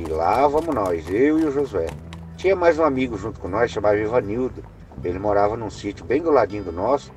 E 0.00 0.04
lá 0.04 0.48
vamos 0.48 0.74
nós, 0.74 1.06
eu 1.10 1.38
e 1.38 1.44
o 1.44 1.50
Josué. 1.50 1.86
Tinha 2.38 2.56
mais 2.56 2.78
um 2.78 2.84
amigo 2.84 3.18
junto 3.18 3.38
com 3.38 3.48
nós, 3.48 3.70
chamava 3.70 3.98
Ivanildo. 3.98 4.64
Ele 5.04 5.18
morava 5.18 5.58
num 5.58 5.68
sítio 5.68 6.06
bem 6.06 6.22
do 6.22 6.30
ladinho 6.30 6.64
do 6.64 6.72
nosso. 6.72 7.12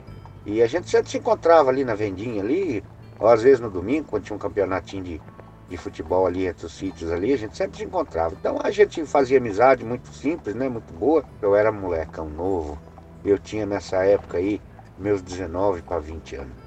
E 0.45 0.61
a 0.61 0.67
gente 0.67 0.89
sempre 0.89 1.09
se 1.09 1.17
encontrava 1.17 1.69
ali 1.69 1.85
na 1.85 1.95
vendinha 1.95 2.43
ali, 2.43 2.83
ou 3.17 3.29
às 3.29 3.41
vezes 3.41 3.61
no 3.61 3.69
domingo, 3.69 4.09
quando 4.09 4.23
tinha 4.23 4.35
um 4.35 4.39
campeonatinho 4.39 5.01
de, 5.01 5.21
de 5.69 5.77
futebol 5.77 6.27
ali 6.27 6.45
entre 6.45 6.65
os 6.65 6.73
sítios 6.73 7.09
ali, 7.09 7.31
a 7.31 7.37
gente 7.37 7.55
sempre 7.55 7.77
se 7.77 7.85
encontrava. 7.85 8.35
Então 8.37 8.59
a 8.61 8.69
gente 8.69 9.05
fazia 9.05 9.37
amizade 9.37 9.85
muito 9.85 10.09
simples, 10.09 10.53
né? 10.53 10.67
Muito 10.67 10.91
boa. 10.91 11.23
Eu 11.41 11.55
era 11.55 11.71
molecão 11.71 12.27
novo. 12.27 12.77
Eu 13.23 13.39
tinha 13.39 13.65
nessa 13.65 14.03
época 14.03 14.39
aí 14.39 14.59
meus 14.99 15.21
19 15.21 15.83
para 15.83 15.99
20 15.99 16.35
anos. 16.35 16.62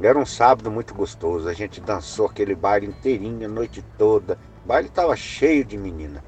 Era 0.00 0.18
um 0.18 0.26
sábado 0.26 0.70
muito 0.70 0.94
gostoso. 0.94 1.48
A 1.48 1.54
gente 1.54 1.80
dançou 1.80 2.26
aquele 2.26 2.54
baile 2.54 2.86
inteirinho 2.86 3.46
a 3.46 3.48
noite 3.48 3.82
toda. 3.96 4.38
O 4.62 4.68
baile 4.68 4.88
estava 4.88 5.16
cheio 5.16 5.64
de 5.64 5.78
menina. 5.78 6.22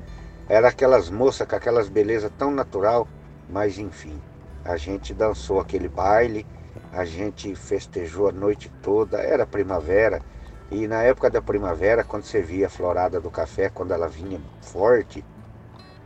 Era 0.48 0.68
aquelas 0.68 1.10
moças 1.10 1.46
com 1.46 1.54
aquelas 1.54 1.90
belezas 1.90 2.32
tão 2.38 2.50
natural, 2.50 3.06
mas 3.50 3.78
enfim, 3.78 4.18
a 4.64 4.78
gente 4.78 5.12
dançou 5.12 5.60
aquele 5.60 5.88
baile, 5.88 6.46
a 6.90 7.04
gente 7.04 7.54
festejou 7.54 8.28
a 8.28 8.32
noite 8.32 8.72
toda, 8.82 9.18
era 9.18 9.46
primavera, 9.46 10.22
e 10.70 10.88
na 10.88 11.02
época 11.02 11.28
da 11.28 11.42
primavera, 11.42 12.02
quando 12.02 12.22
você 12.22 12.40
via 12.40 12.66
a 12.66 12.70
florada 12.70 13.20
do 13.20 13.30
café, 13.30 13.68
quando 13.68 13.92
ela 13.92 14.08
vinha 14.08 14.40
forte, 14.62 15.22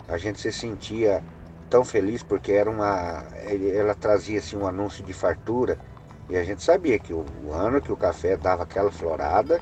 a 0.09 0.18
gente 0.18 0.40
se 0.40 0.51
sentia 0.51 1.23
tão 1.70 1.84
feliz 1.84 2.24
porque 2.24 2.51
era 2.51 2.68
uma. 2.68 3.24
Ela 3.73 3.95
trazia 3.95 4.40
assim, 4.40 4.56
um 4.56 4.66
anúncio 4.66 5.04
de 5.04 5.12
fartura 5.12 5.79
e 6.28 6.36
a 6.36 6.44
gente 6.44 6.62
sabia 6.62 6.98
que 6.98 7.12
o, 7.12 7.24
o 7.44 7.52
ano 7.52 7.80
que 7.80 7.92
o 7.92 7.96
café 7.96 8.36
dava 8.36 8.62
aquela 8.62 8.90
florada, 8.90 9.60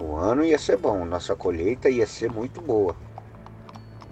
o 0.00 0.16
ano 0.16 0.44
ia 0.44 0.58
ser 0.58 0.76
bom, 0.76 1.04
nossa 1.04 1.34
colheita 1.34 1.88
ia 1.88 2.06
ser 2.06 2.30
muito 2.30 2.60
boa. 2.60 2.96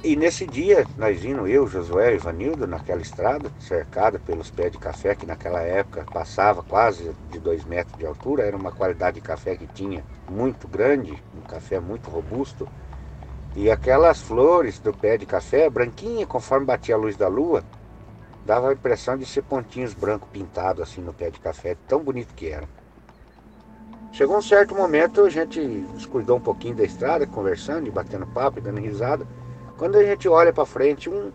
E 0.03 0.17
nesse 0.17 0.47
dia, 0.47 0.87
nós 0.97 1.23
indo, 1.27 1.47
eu, 1.47 1.67
Josué 1.67 2.13
e 2.13 2.15
Ivanildo, 2.15 2.67
naquela 2.67 3.03
estrada, 3.03 3.53
cercada 3.59 4.19
pelos 4.19 4.51
pés 4.51 4.73
de 4.73 4.79
café, 4.79 5.15
que 5.15 5.27
naquela 5.27 5.61
época 5.61 6.07
passava 6.11 6.63
quase 6.63 7.15
de 7.31 7.39
dois 7.39 7.67
metros 7.67 7.99
de 7.99 8.07
altura, 8.07 8.45
era 8.45 8.57
uma 8.57 8.73
qualidade 8.73 9.17
de 9.17 9.21
café 9.21 9.57
que 9.57 9.67
tinha 9.67 10.03
muito 10.31 10.67
grande, 10.67 11.23
um 11.37 11.43
café 11.43 11.79
muito 11.79 12.09
robusto. 12.09 12.67
E 13.55 13.71
aquelas 13.71 14.23
flores 14.23 14.79
do 14.79 14.91
pé 14.91 15.19
de 15.19 15.27
café, 15.27 15.69
branquinha, 15.69 16.27
conforme 16.27 16.65
batia 16.65 16.95
a 16.95 16.99
luz 16.99 17.15
da 17.19 17.29
lua, 17.29 17.63
Dava 18.45 18.71
a 18.71 18.73
impressão 18.73 19.17
de 19.17 19.27
ser 19.27 19.43
pontinhos 19.43 19.95
brancos 19.95 20.29
pintados 20.31 20.83
assim 20.83 21.01
no 21.01 21.13
pé 21.13 21.31
de 21.31 21.39
café, 21.41 21.77
tão 21.87 22.03
bonito 22.03 22.35
que 22.35 22.49
era. 22.49 22.67
Chegou 24.13 24.37
um 24.37 24.43
certo 24.43 24.75
momento, 24.75 25.25
a 25.25 25.31
gente 25.31 25.61
descuidou 25.95 26.39
um 26.39 26.41
pouquinho 26.41 26.75
da 26.75 26.83
estrada, 26.83 27.27
conversando 27.27 27.87
e 27.87 27.91
batendo 27.91 28.27
papo 28.27 28.59
e 28.59 28.63
dando 28.63 28.81
risada. 28.81 29.27
Quando 29.79 29.97
a 29.97 30.05
gente 30.05 30.29
olha 30.29 30.53
para 30.53 30.67
frente, 30.67 31.09
um, 31.09 31.31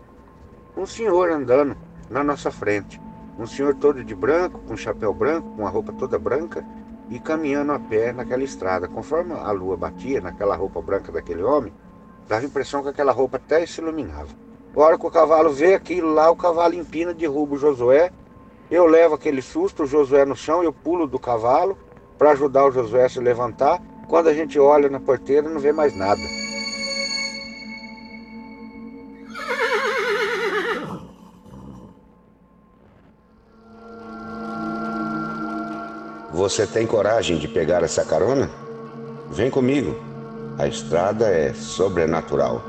um 0.76 0.84
senhor 0.84 1.30
andando 1.30 1.76
na 2.10 2.22
nossa 2.22 2.50
frente. 2.50 3.00
Um 3.38 3.46
senhor 3.46 3.74
todo 3.74 4.04
de 4.04 4.14
branco, 4.14 4.58
com 4.60 4.76
chapéu 4.76 5.12
branco, 5.14 5.50
com 5.56 5.66
a 5.66 5.70
roupa 5.70 5.92
toda 5.92 6.18
branca 6.18 6.64
e 7.08 7.18
caminhando 7.18 7.72
a 7.72 7.78
pé 7.78 8.12
naquela 8.12 8.44
estrada. 8.44 8.88
Conforme 8.88 9.32
a 9.32 9.50
lua 9.52 9.76
batia 9.76 10.20
naquela 10.20 10.54
roupa 10.54 10.80
branca 10.82 11.10
daquele 11.10 11.42
homem, 11.42 11.72
dava 12.28 12.42
a 12.42 12.46
impressão 12.46 12.82
que 12.82 12.90
aquela 12.90 13.12
roupa 13.12 13.36
até 13.38 13.64
se 13.64 13.80
iluminava. 13.80 14.45
A 14.76 14.80
hora 14.80 14.98
que 14.98 15.06
o 15.06 15.10
cavalo 15.10 15.50
vê 15.50 15.72
aquilo 15.72 16.12
lá, 16.12 16.30
o 16.30 16.36
cavalo 16.36 16.74
empina, 16.74 17.14
derruba 17.14 17.54
o 17.54 17.58
Josué. 17.58 18.10
Eu 18.70 18.84
levo 18.84 19.14
aquele 19.14 19.40
susto, 19.40 19.84
o 19.84 19.86
Josué 19.86 20.26
no 20.26 20.36
chão, 20.36 20.62
eu 20.62 20.70
pulo 20.70 21.06
do 21.06 21.18
cavalo 21.18 21.78
para 22.18 22.32
ajudar 22.32 22.66
o 22.66 22.70
Josué 22.70 23.06
a 23.06 23.08
se 23.08 23.18
levantar. 23.18 23.80
Quando 24.06 24.28
a 24.28 24.34
gente 24.34 24.58
olha 24.58 24.90
na 24.90 25.00
porteira, 25.00 25.48
não 25.48 25.58
vê 25.58 25.72
mais 25.72 25.96
nada. 25.96 26.20
Você 36.34 36.66
tem 36.66 36.86
coragem 36.86 37.38
de 37.38 37.48
pegar 37.48 37.82
essa 37.82 38.04
carona? 38.04 38.50
Vem 39.30 39.50
comigo. 39.50 39.96
A 40.58 40.68
estrada 40.68 41.28
é 41.28 41.54
sobrenatural. 41.54 42.62